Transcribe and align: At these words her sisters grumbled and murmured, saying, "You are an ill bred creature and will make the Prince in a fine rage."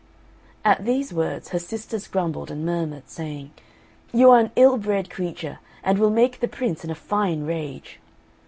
At 0.65 0.83
these 0.83 1.13
words 1.13 1.49
her 1.49 1.59
sisters 1.59 2.07
grumbled 2.07 2.49
and 2.49 2.65
murmured, 2.65 3.07
saying, 3.07 3.51
"You 4.11 4.31
are 4.31 4.39
an 4.39 4.49
ill 4.55 4.77
bred 4.77 5.11
creature 5.11 5.59
and 5.83 5.99
will 5.99 6.09
make 6.09 6.39
the 6.39 6.47
Prince 6.47 6.83
in 6.83 6.89
a 6.89 6.95
fine 6.95 7.45
rage." 7.45 7.99